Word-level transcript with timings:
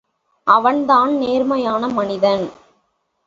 அவன்தான் 0.47 1.11
நேர்மையான 1.17 1.87
மனிதன். 1.87 2.49